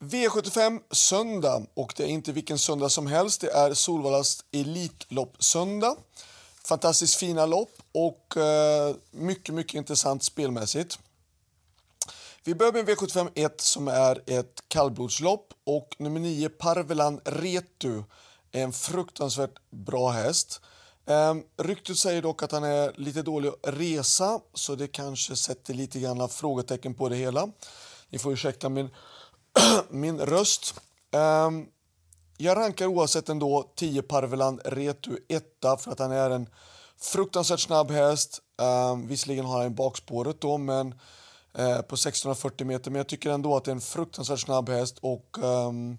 V75 0.00 0.80
söndag 0.90 1.66
och 1.74 1.92
det 1.96 2.02
är 2.02 2.06
inte 2.06 2.32
vilken 2.32 2.58
söndag 2.58 2.88
som 2.88 3.06
helst. 3.06 3.40
Det 3.40 3.50
är 3.50 3.74
Solvallas 3.74 4.44
Elitloppssöndag. 4.52 5.96
Fantastiskt 6.64 7.14
fina 7.14 7.46
lopp 7.46 7.72
och 7.92 8.36
eh, 8.36 8.94
mycket, 9.10 9.54
mycket 9.54 9.74
intressant 9.74 10.22
spelmässigt. 10.22 10.98
Vi 12.44 12.54
börjar 12.54 12.72
med 12.72 12.88
V75 12.88 13.30
1 13.34 13.60
som 13.60 13.88
är 13.88 14.22
ett 14.26 14.62
kallblodslopp 14.68 15.54
och 15.64 15.96
nummer 15.98 16.20
9 16.20 16.48
Parvelan 16.48 17.20
Retu 17.24 18.02
är 18.52 18.62
en 18.62 18.72
fruktansvärt 18.72 19.58
bra 19.70 20.10
häst. 20.10 20.60
Ehm, 21.06 21.42
ryktet 21.56 21.96
säger 21.98 22.22
dock 22.22 22.42
att 22.42 22.52
han 22.52 22.64
är 22.64 22.92
lite 22.96 23.22
dålig 23.22 23.48
att 23.48 23.54
resa 23.62 24.40
så 24.54 24.74
det 24.74 24.88
kanske 24.88 25.36
sätter 25.36 25.74
lite 25.74 26.00
grann 26.00 26.28
frågetecken 26.28 26.94
på 26.94 27.08
det 27.08 27.16
hela. 27.16 27.48
Ni 28.08 28.18
får 28.18 28.32
ursäkta 28.32 28.68
min, 28.68 28.90
min 29.90 30.20
röst. 30.20 30.74
Um, 31.12 31.66
jag 32.36 32.56
rankar 32.56 32.86
oavsett 32.86 33.28
ändå 33.28 33.72
10 33.76 34.02
Parvelan 34.02 34.60
Retu 34.64 35.18
etta 35.28 35.76
för 35.76 35.90
att 35.90 35.98
han 35.98 36.12
är 36.12 36.30
en 36.30 36.48
fruktansvärt 37.00 37.60
snabb 37.60 37.90
häst. 37.90 38.42
Um, 38.92 39.06
visserligen 39.06 39.44
har 39.44 39.62
han 39.62 39.74
bakspåret 39.74 40.40
då 40.40 40.58
men 40.58 40.86
uh, 41.58 41.80
på 41.80 41.94
1640 41.94 42.66
meter 42.66 42.90
men 42.90 42.98
jag 42.98 43.08
tycker 43.08 43.30
ändå 43.30 43.56
att 43.56 43.64
det 43.64 43.70
är 43.70 43.74
en 43.74 43.80
fruktansvärt 43.80 44.40
snabb 44.40 44.68
häst 44.68 44.98
och 45.00 45.38
um, 45.42 45.98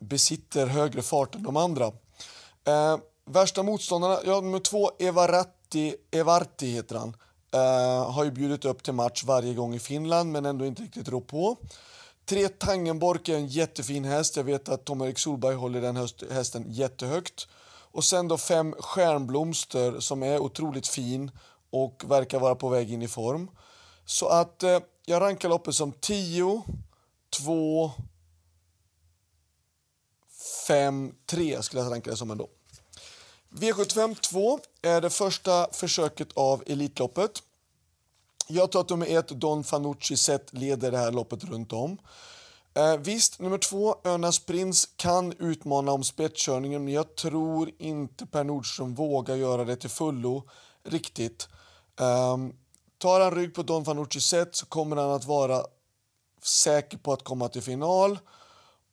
besitter 0.00 0.66
högre 0.66 1.02
fart 1.02 1.34
än 1.34 1.42
de 1.42 1.56
andra. 1.56 1.86
Uh, 1.86 2.98
värsta 3.24 3.62
motståndarna, 3.62 4.18
ja 4.24 4.40
nummer 4.40 4.58
två 4.58 4.90
Evaratti, 4.98 5.94
Evarti 6.10 6.66
heter 6.66 6.96
han. 6.96 7.16
Uh, 7.54 8.10
har 8.10 8.24
ju 8.24 8.30
bjudit 8.30 8.64
upp 8.64 8.82
till 8.82 8.94
match 8.94 9.24
varje 9.24 9.54
gång 9.54 9.74
i 9.74 9.78
Finland 9.78 10.32
men 10.32 10.46
ändå 10.46 10.66
inte 10.66 10.82
riktigt 10.82 11.08
rå 11.08 11.20
på. 11.20 11.56
Tre 12.24 12.48
Tangenbork 12.48 13.28
är 13.28 13.36
en 13.36 13.46
jättefin 13.46 14.04
häst. 14.04 14.36
Jag 14.36 14.44
vet 14.44 14.68
att 14.68 14.84
Tom-Erik 14.84 15.18
Solberg 15.18 15.54
håller 15.54 15.80
den 15.80 16.08
hästen 16.30 16.64
jättehögt. 16.68 17.48
Och 17.92 18.04
sen 18.04 18.28
då 18.28 18.38
fem 18.38 18.74
Stjärnblomster 18.78 20.00
som 20.00 20.22
är 20.22 20.38
otroligt 20.38 20.86
fin 20.88 21.30
och 21.70 22.02
verkar 22.06 22.40
vara 22.40 22.54
på 22.54 22.68
väg 22.68 22.92
in 22.92 23.02
i 23.02 23.08
form. 23.08 23.50
Så 24.04 24.28
att 24.28 24.62
eh, 24.62 24.80
jag 25.06 25.20
rankar 25.20 25.48
loppet 25.48 25.74
som 25.74 25.92
10, 25.92 26.62
2, 27.30 27.90
5-3 30.68 31.60
skulle 31.60 31.82
jag 31.82 31.92
ranka 31.92 32.10
det 32.10 32.16
som 32.16 32.30
ändå. 32.30 32.48
V75 33.50 34.14
2 34.20 34.60
är 34.82 35.00
det 35.00 35.10
första 35.10 35.68
försöket 35.72 36.28
av 36.34 36.62
Elitloppet. 36.66 37.42
Jag 38.48 38.72
tror 38.72 38.82
att 38.82 38.90
nummer 38.90 39.18
ett, 39.18 39.28
Don 39.28 39.64
Fanucci 39.64 40.16
sett 40.16 40.52
leder 40.52 40.90
det 40.90 40.98
här 40.98 41.12
loppet 41.12 41.44
runt 41.44 41.72
om. 41.72 41.98
Eh, 42.74 42.96
visst, 42.96 43.40
nummer 43.40 43.58
två, 43.58 43.96
Önas 44.04 44.38
Prins, 44.38 44.88
kan 44.96 45.32
utmana 45.38 45.92
om 45.92 46.04
spetskörningen 46.04 46.84
men 46.84 46.94
jag 46.94 47.14
tror 47.14 47.70
inte 47.78 48.26
Per 48.26 48.44
Nordström 48.44 48.94
vågar 48.94 49.36
göra 49.36 49.64
det 49.64 49.76
till 49.76 49.90
fullo 49.90 50.48
riktigt. 50.84 51.48
Eh, 52.00 52.36
tar 52.98 53.20
han 53.20 53.34
rygg 53.34 53.54
på 53.54 53.62
Don 53.62 53.84
Fanucci 53.84 54.20
sett 54.20 54.56
så 54.56 54.66
kommer 54.66 54.96
han 54.96 55.10
att 55.10 55.24
vara 55.24 55.64
säker 56.42 56.98
på 56.98 57.12
att 57.12 57.24
komma 57.24 57.48
till 57.48 57.62
final. 57.62 58.18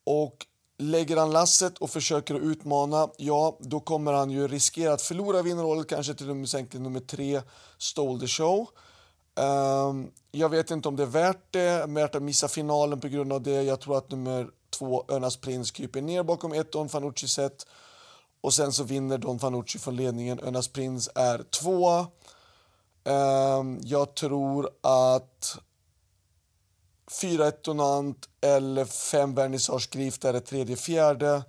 Och 0.04 0.48
Lägger 0.80 1.18
han 1.18 1.32
lasset 1.32 1.78
och 1.78 1.90
försöker 1.90 2.36
att 2.36 2.42
utmana, 2.42 3.10
ja, 3.18 3.58
då 3.60 3.80
kommer 3.80 4.14
han 4.14 4.30
ju 4.30 4.48
riskera 4.48 4.94
att 4.94 5.02
förlora 5.02 5.42
vinnarrollen 5.42 5.86
kanske 5.86 6.14
till 6.14 6.28
nummer, 6.28 6.80
nummer 6.80 7.00
tre, 7.00 7.42
Stole 7.78 8.20
the 8.20 8.28
Show. 8.28 8.70
Um, 9.38 10.12
jag 10.32 10.50
vet 10.50 10.72
inte 10.72 10.88
om 10.88 10.96
det 10.96 11.04
är 11.04 11.08
värt 11.08 11.52
det, 11.52 11.86
värt 11.88 12.16
att 12.16 12.24
missa 12.24 12.48
finalen 12.48 13.00
på 13.00 13.08
grund 13.08 13.34
av 13.34 13.42
det. 13.42 13.64
Jag 13.64 13.80
tror 13.80 13.98
att 13.98 14.12
nummer 14.12 14.50
två, 14.70 15.06
Önas 15.10 15.38
Prins, 15.38 15.72
kryper 15.72 16.02
ner 16.02 16.24
bakom 16.24 16.54
ett 16.54 16.72
Don 16.72 16.90
Fanucci 16.90 17.28
set 17.28 17.66
och 18.42 18.54
sen 18.54 18.72
så 18.72 18.84
vinner 18.84 19.18
Don 19.18 19.40
Fanucci 19.40 19.80
från 19.80 19.96
ledningen. 19.96 20.40
Önas 20.40 20.68
Prins 20.68 21.10
är 21.16 21.44
tvåa. 21.44 22.00
Um, 22.00 23.14
ehm, 23.14 23.80
jag 23.84 24.16
tror 24.16 24.70
att 24.82 25.58
4-1 27.22 27.54
Donant 27.64 28.30
eller 28.42 28.86
5 28.86 29.36
Vernissage 29.36 29.90
Grief 29.92 30.20
där 30.20 30.34
är 30.34 30.40
tredje 30.40 30.76
fjärde. 30.76 31.44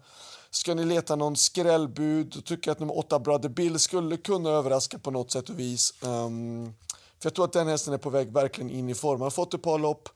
Ska 0.51 0.75
ni 0.75 0.85
leta 0.85 1.17
någon 1.17 1.37
skrällbud 1.37 2.33
då 2.35 2.41
tycker 2.41 2.69
jag 2.69 2.73
att 2.73 2.81
nummer 2.81 2.99
8 2.99 3.19
Brother 3.19 3.49
Bill 3.49 3.79
skulle 3.79 4.17
kunna 4.17 4.51
överraska 4.51 4.99
på 4.99 5.11
något 5.11 5.31
sätt 5.31 5.49
och 5.49 5.59
vis. 5.59 5.95
Um, 6.03 6.75
för 7.21 7.27
jag 7.27 7.35
tror 7.35 7.45
att 7.45 7.53
den 7.53 7.69
hästen 7.69 7.95
är 7.95 7.99
på 7.99 8.11
väg 8.11 8.33
verkligen 8.33 8.71
in 8.71 8.89
i 8.89 8.95
form. 8.95 9.21
Han 9.21 9.23
har 9.23 9.31
fått 9.31 9.55
ett 9.55 9.63
par 9.63 9.79
lopp 9.79 10.09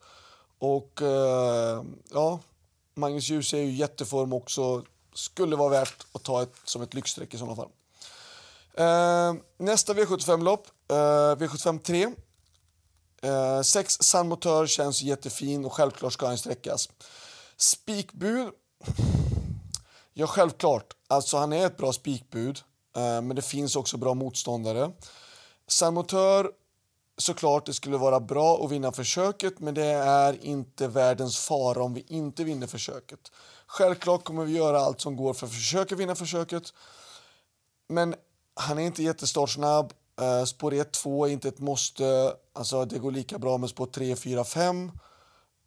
och 0.59 1.01
eh, 1.01 1.83
ja, 2.11 2.39
Magnus 2.95 3.29
Djuse 3.29 3.57
är 3.57 3.61
ju 3.61 3.67
i 3.67 3.75
jätteform 3.75 4.33
också. 4.33 4.83
Skulle 5.13 5.55
vara 5.55 5.69
värt 5.69 6.05
att 6.11 6.23
ta 6.23 6.43
ett, 6.43 6.53
som 6.63 6.81
ett 6.81 6.93
lyxstreck 6.93 7.33
i 7.33 7.37
sådana 7.37 7.55
fall. 7.55 7.69
Eh, 8.73 9.33
nästa 9.57 9.93
V75-lopp, 9.93 10.67
eh, 10.89 10.95
V75 10.95 11.79
3. 11.79 12.13
Eh, 13.21 13.61
sex 13.61 13.93
Sandmotör 14.01 14.67
känns 14.67 15.01
jättefin 15.01 15.65
och 15.65 15.73
självklart 15.73 16.13
ska 16.13 16.27
han 16.27 16.37
sträckas. 16.37 16.89
Spikbud? 17.57 18.49
Ja, 20.13 20.27
självklart. 20.27 20.93
Alltså, 21.07 21.37
han 21.37 21.53
är 21.53 21.65
ett 21.65 21.77
bra 21.77 21.93
spikbud, 21.93 22.59
eh, 22.95 23.21
men 23.21 23.35
det 23.35 23.41
finns 23.41 23.75
också 23.75 23.97
bra 23.97 24.13
motståndare. 24.13 24.91
Sandmotör 25.67 26.51
såklart, 27.17 27.65
det 27.65 27.73
skulle 27.73 27.97
vara 27.97 28.19
bra 28.19 28.65
att 28.65 28.71
vinna 28.71 28.91
försöket 28.91 29.59
men 29.59 29.73
det 29.73 29.85
är 29.93 30.45
inte 30.45 30.87
världens 30.87 31.39
fara 31.39 31.83
om 31.83 31.93
vi 31.93 32.05
inte 32.07 32.43
vinner 32.43 32.67
försöket. 32.67 33.31
Självklart 33.67 34.23
kommer 34.23 34.45
vi 34.45 34.57
göra 34.57 34.79
allt 34.79 35.01
som 35.01 35.15
går 35.15 35.33
för 35.33 35.45
att 35.45 35.53
försöka 35.53 35.95
vinna 35.95 36.15
försöket. 36.15 36.73
Men 37.89 38.15
han 38.55 38.79
är 38.79 38.83
inte 38.83 39.03
jättestartsnabb 39.03 39.93
Uh, 40.21 40.45
spår 40.45 40.73
1, 40.73 40.91
2 40.91 41.25
är 41.25 41.31
inte 41.31 41.47
ett 41.47 41.59
måste. 41.59 42.33
Alltså, 42.53 42.85
det 42.85 42.99
går 42.99 43.11
lika 43.11 43.39
bra 43.39 43.57
med 43.57 43.69
spår 43.69 43.85
3, 43.85 44.15
4, 44.15 44.43
5. 44.43 44.91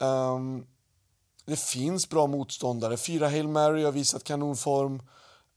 Um, 0.00 0.66
det 1.44 1.58
finns 1.58 2.08
bra 2.08 2.26
motståndare. 2.26 2.96
4 2.96 3.28
Hail 3.28 3.48
Mary 3.48 3.84
har 3.84 3.92
visat 3.92 4.24
kanonform. 4.24 5.02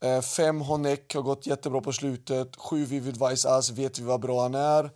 Eh, 0.03 0.21
5 0.21 0.61
uh, 0.61 0.67
Honeck 0.67 1.15
har 1.15 1.21
gått 1.21 1.45
jättebra 1.45 1.81
på 1.81 1.93
slutet. 1.93 2.55
7 2.55 2.85
Vivid 2.85 3.17
Vice 3.27 3.49
As 3.49 3.69
vet 3.69 3.99
vi 3.99 4.03
vad 4.03 4.19
bra 4.19 4.41
han 4.41 4.55
är. 4.55 4.91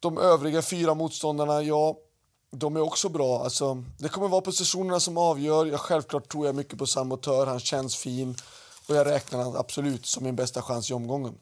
De 0.00 0.18
övriga 0.18 0.62
fyra 0.62 0.94
motståndarna, 0.94 1.62
ja, 1.62 1.96
de 2.50 2.76
är 2.76 2.80
också 2.80 3.08
bra. 3.08 3.44
Alltså, 3.44 3.84
det 3.98 4.08
kommer 4.08 4.28
vara 4.28 4.40
positionerna 4.40 5.00
som 5.00 5.18
avgör. 5.18 5.66
Jag, 5.66 5.80
självklart 5.80 6.28
tror 6.28 6.46
jag 6.46 6.54
mycket 6.54 6.78
på 6.78 6.86
Samotör. 6.86 7.46
Han 7.46 7.60
känns 7.60 7.96
fin 7.96 8.36
och 8.88 8.94
jag 8.94 9.06
räknar 9.06 9.42
han 9.42 9.56
absolut 9.56 10.06
som 10.06 10.24
min 10.24 10.36
bästa 10.36 10.62
chans 10.62 10.90
i 10.90 10.94
omgången. 10.94 11.38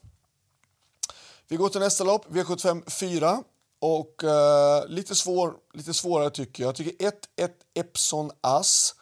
Vi 1.48 1.56
går 1.56 1.68
till 1.68 1.80
nästa 1.80 2.04
lopp, 2.04 2.26
V75 2.26 2.90
4. 2.90 3.42
Och 3.78 4.22
uh, 4.24 4.88
lite, 4.88 5.14
svår, 5.14 5.54
lite 5.74 5.94
svårare 5.94 6.30
tycker 6.30 6.62
jag. 6.62 6.68
Jag 6.68 6.76
tycker 6.76 7.06
1, 7.06 7.14
1 7.36 7.52
Epson 7.74 8.30
Ass. 8.40 8.94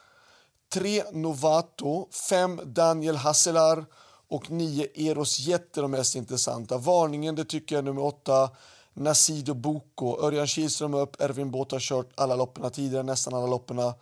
3 0.73 1.03
Novato, 1.13 2.09
5 2.29 2.61
Daniel 2.65 3.17
Hasselar 3.17 3.85
och 4.29 4.51
9 4.51 4.87
Eros 4.95 5.39
Jet 5.39 5.77
är 5.77 5.83
de 5.83 5.91
mest 5.91 6.15
intressanta. 6.15 6.79
Varningen 6.79 7.35
det 7.35 7.45
tycker 7.45 7.75
jag 7.75 7.83
är 7.83 7.85
nummer 7.85 8.05
8 8.05 8.51
Nasido 8.95 9.55
Boko. 9.55 10.27
Örjan 10.27 10.47
Kihlström 10.47 10.95
upp, 10.95 11.21
Ervin 11.21 11.51
Båth 11.51 11.75
har 11.75 11.81
kört 11.81 12.11
alla 12.15 12.37
loppen 12.37 12.71
tidigare, 12.71 13.03
nästan 13.03 13.35
alla 13.35 13.47
loppen. 13.47 13.93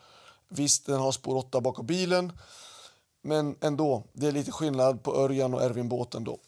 Visst, 0.48 0.86
den 0.86 1.00
har 1.00 1.12
spår 1.12 1.36
8 1.36 1.60
bakom 1.60 1.86
bilen. 1.86 2.32
Men 3.22 3.56
ändå, 3.60 4.04
det 4.12 4.26
är 4.26 4.32
lite 4.32 4.52
skillnad 4.52 5.02
på 5.02 5.16
Örjan 5.16 5.54
och 5.54 5.62
Ervin 5.62 5.88
Båth 5.88 6.16
ändå. 6.16 6.38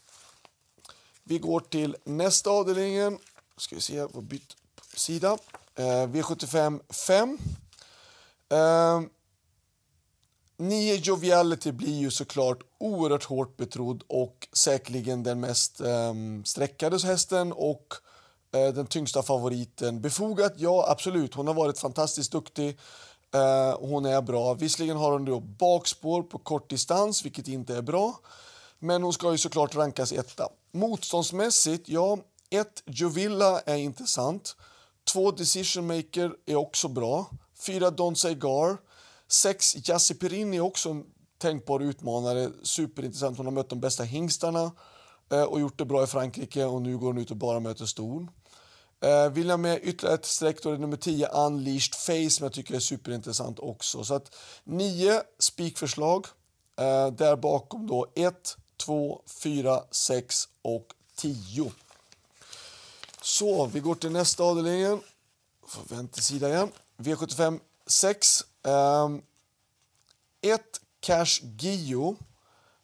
Vi 1.25 1.39
går 1.39 1.61
till 1.61 1.97
nästa 2.05 2.51
avdelningen. 2.51 3.19
Ska 3.57 3.75
vi 3.75 3.81
se, 3.81 3.97
jag 3.97 4.09
har 4.15 4.23
bytt 4.23 4.57
sida. 4.97 5.39
Eh, 5.75 5.85
V75 5.85 6.81
5. 6.93 7.39
Eh, 8.49 9.01
9 10.57 10.95
Joviality 10.95 11.73
blir 11.73 11.99
ju 11.99 12.11
såklart 12.11 12.63
oerhört 12.79 13.25
hårt 13.25 13.57
betrodd 13.57 14.03
och 14.07 14.49
säkerligen 14.53 15.23
den 15.23 15.41
mest 15.41 15.81
eh, 15.81 16.15
sträckade 16.45 16.99
hästen 16.99 17.53
och 17.53 17.95
Eh, 18.53 18.75
den 18.75 18.87
tyngsta 18.87 19.23
favoriten. 19.23 20.01
Befogat? 20.01 20.53
Ja, 20.57 20.87
absolut. 20.89 21.35
Hon 21.35 21.47
har 21.47 21.55
varit 21.55 21.79
fantastiskt 21.79 22.33
duktig. 22.33 22.79
Eh, 23.35 23.79
hon 23.81 24.05
är 24.05 24.23
bra. 24.23 24.55
Visserligen 24.55 24.97
har 24.97 25.13
hon 25.13 25.25
då 25.25 25.41
bakspår 25.41 26.23
på 26.23 26.39
kort 26.39 26.71
distans, 26.71 27.25
vilket 27.25 27.49
inte 27.49 27.77
är 27.77 27.83
bra. 27.83 28.19
Men 28.79 29.03
hon 29.03 29.13
ska 29.13 29.33
ju 29.33 29.39
såklart 29.39 29.75
rankas 29.75 30.13
etta. 30.13 30.49
Motståndsmässigt, 30.73 31.89
ja, 31.89 32.19
ett 32.51 32.83
Jovilla 32.87 33.61
är 33.61 33.77
intressant. 33.77 34.57
Två 35.13 35.31
Decision 35.31 35.87
Maker 35.87 36.33
är 36.47 36.57
också 36.57 36.89
bra. 36.89 37.27
Fyra 37.59 37.91
Don 37.91 38.17
Segar. 38.17 38.77
Sex 39.29 39.77
Jassi 39.89 40.15
Perini 40.15 40.57
är 40.57 40.61
också 40.61 40.91
en 40.91 41.05
tänkbar 41.39 41.81
utmanare. 41.81 42.51
Superintressant. 42.63 43.37
Hon 43.37 43.47
har 43.47 43.53
mött 43.53 43.69
de 43.69 43.81
bästa 43.81 44.03
hingstarna 44.03 44.63
eh, 44.65 44.71
Eh, 45.33 45.43
och 45.43 45.61
gjort 45.61 45.79
det 45.79 45.85
bra 45.85 46.05
i 46.05 46.07
Frankrike 46.07 46.65
och 46.65 46.83
nu 46.83 46.99
går 46.99 47.07
hon 47.07 47.19
ut 47.19 47.31
och 47.31 47.37
bara 47.37 47.61
möter 47.61 47.87
ston. 47.87 48.31
Eh, 49.01 49.29
vill 49.29 49.49
jag 49.49 49.61
med 49.61 49.81
ytterligare 49.83 50.15
ett 50.15 50.27
streck 50.27 50.63
då 50.63 50.69
är 50.69 50.73
det 50.73 50.79
nummer 50.79 50.97
10 50.97 51.29
Unleashed 51.29 51.95
Face 51.95 52.31
som 52.31 52.45
jag 52.45 52.53
tycker 52.53 52.75
är 52.75 52.81
superintressant 52.81 53.59
också. 53.59 54.05
Så 54.05 54.15
att 54.15 54.35
9 54.65 55.23
spikförslag. 55.39 56.27
Eh, 56.77 57.09
där 57.09 57.37
bakom 57.37 57.87
då 57.87 58.13
1, 58.15 58.57
2, 58.77 59.23
4, 59.43 59.83
6 59.91 60.49
och 60.63 60.87
10. 61.17 61.73
Så, 63.23 63.67
vi 63.67 63.81
går 63.81 63.95
till 63.95 64.13
nästa 64.13 64.45
avdelning. 64.45 65.01
Får 65.67 65.97
vänta 65.97 66.21
sida 66.21 66.49
igen. 66.49 66.69
V75 66.97 67.61
6. 67.87 68.45
1 70.41 70.61
Cash 71.01 71.41
Gio. 71.59 72.17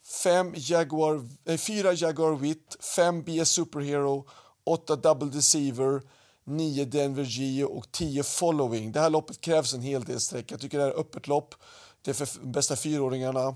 5 0.08 0.54
Jaguar, 0.56 1.28
eh, 1.44 1.58
4 1.58 1.92
Jaguar 1.92 2.34
Witt, 2.34 2.76
5 2.96 3.22
BS 3.22 3.48
Superhero, 3.48 4.26
8 4.64 4.96
Double 4.96 5.28
Deceiver, 5.28 6.02
9 6.44 6.84
Denver 6.84 7.24
Geo 7.24 7.66
och 7.66 7.92
10 7.92 8.22
Following. 8.22 8.92
Det 8.92 9.00
här 9.00 9.10
loppet 9.10 9.40
krävs 9.40 9.74
en 9.74 9.82
hel 9.82 10.04
del 10.04 10.20
sträck. 10.20 10.52
Jag 10.52 10.60
tycker 10.60 10.78
det 10.78 10.84
här 10.84 10.90
är 10.90 11.00
öppet 11.00 11.26
lopp. 11.26 11.54
Det 12.02 12.10
är 12.10 12.14
för 12.14 12.46
bästa 12.46 12.76
fyraåringarna. 12.76 13.54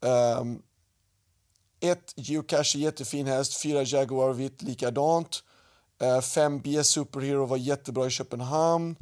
Um, 0.00 0.62
ett 1.80 2.12
Geocache 2.16 2.78
jättefin 2.78 3.26
häst, 3.26 3.62
4 3.62 3.82
Jaguar 3.82 4.32
Witt, 4.32 4.62
likadant. 4.62 5.42
Eh, 6.00 6.46
uh, 6.46 6.58
BS 6.58 6.88
Superhero 6.88 7.46
var 7.46 7.56
jättebra 7.56 8.06
i 8.06 8.10
Köpenhamn. 8.10 8.96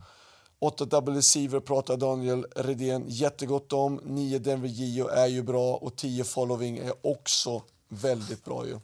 8 0.58 0.84
Double 0.84 1.14
Deceiver 1.14 1.60
pratar 1.60 1.96
Daniel 1.96 2.46
Redén 2.56 3.04
jättegott 3.08 3.72
om. 3.72 4.00
9 4.04 4.38
Denver 4.38 4.68
Gio 4.68 5.08
är 5.08 5.26
ju 5.26 5.42
bra 5.42 5.74
och 5.74 5.96
10 5.96 6.24
Following 6.24 6.78
är 6.78 6.92
också 7.02 7.62
väldigt 7.88 8.44
bra 8.44 8.66
ju. 8.66 8.80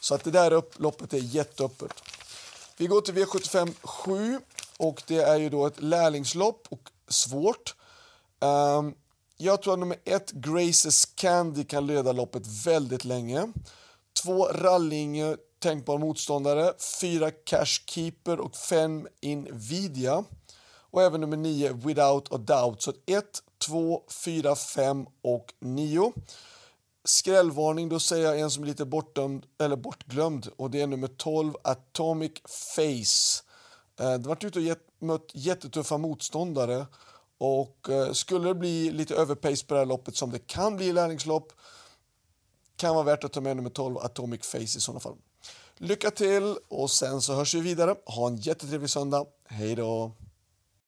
Så 0.00 0.14
att 0.14 0.24
det 0.24 0.30
där 0.30 0.52
upploppet 0.52 1.14
är 1.14 1.18
jätteöppet. 1.18 1.92
Vi 2.76 2.86
går 2.86 3.00
till 3.00 3.14
V75 3.14 3.74
7 3.82 4.40
och 4.78 5.02
det 5.06 5.22
är 5.22 5.36
ju 5.36 5.50
då 5.50 5.66
ett 5.66 5.82
lärlingslopp 5.82 6.66
och 6.68 6.90
svårt. 7.08 7.74
Um, 8.40 8.94
jag 9.36 9.62
tror 9.62 9.72
att 9.72 9.78
nummer 9.78 9.98
ett, 10.04 10.30
Graces 10.30 11.06
Candy, 11.06 11.64
kan 11.64 11.86
leda 11.86 12.12
loppet 12.12 12.46
väldigt 12.46 13.04
länge. 13.04 13.52
Två, 14.22 14.44
Rallinge, 14.44 15.36
tänkbar 15.58 15.98
motståndare. 15.98 16.72
Fyra, 17.00 17.30
Cash 17.30 17.82
Keeper 17.86 18.40
och 18.40 18.56
fem, 18.56 19.08
Invidia. 19.20 20.24
Och 20.96 21.02
även 21.02 21.20
nummer 21.20 21.36
9, 21.36 21.72
Without 21.72 22.32
a 22.32 22.38
Doubt. 22.38 22.82
Så 22.82 22.92
1, 23.06 23.24
2, 23.66 24.02
4, 24.24 24.56
5 24.56 25.06
och 25.22 25.54
9. 25.60 26.12
Skrällvarning, 27.04 27.88
då 27.88 28.00
säger 28.00 28.26
jag 28.26 28.40
en 28.40 28.50
som 28.50 28.62
är 28.62 28.66
lite 28.66 28.84
bortdömd, 28.84 29.46
eller 29.58 29.76
bortglömd 29.76 30.48
och 30.56 30.70
det 30.70 30.80
är 30.80 30.86
nummer 30.86 31.08
12, 31.08 31.52
Atomic 31.64 32.32
Face. 32.44 33.42
Eh, 34.00 34.18
det 34.18 34.28
varit 34.28 34.44
ute 34.44 34.58
och 34.58 34.64
get, 34.64 34.78
mött 34.98 35.30
jättetuffa 35.34 35.98
motståndare 35.98 36.86
och 37.38 37.90
eh, 37.90 38.12
skulle 38.12 38.48
det 38.48 38.54
bli 38.54 38.90
lite 38.90 39.14
överpace 39.14 39.66
på 39.66 39.74
det 39.74 39.80
här 39.80 39.86
loppet 39.86 40.16
som 40.16 40.30
det 40.30 40.46
kan 40.46 40.76
bli 40.76 40.86
i 40.86 40.92
lärlingslopp 40.92 41.52
kan 42.76 42.94
vara 42.94 43.04
värt 43.04 43.24
att 43.24 43.32
ta 43.32 43.40
med 43.40 43.56
nummer 43.56 43.70
12, 43.70 43.98
Atomic 43.98 44.46
Face 44.46 44.62
i 44.62 44.68
sådana 44.68 45.00
fall. 45.00 45.16
Lycka 45.76 46.10
till 46.10 46.56
och 46.68 46.90
sen 46.90 47.20
så 47.20 47.34
hörs 47.34 47.54
vi 47.54 47.60
vidare. 47.60 47.94
Ha 48.04 48.26
en 48.26 48.36
jättetrevlig 48.36 48.90
söndag. 48.90 49.26
Hej 49.48 49.74
då! 49.74 50.12